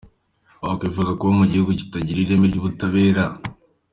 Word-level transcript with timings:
Wakwifuza 0.65 1.11
kuba 1.19 1.31
mu 1.39 1.45
gihugu 1.51 1.71
kitagira 1.79 2.19
ireme 2.21 2.45
ry’ubutabera?. 2.47 3.23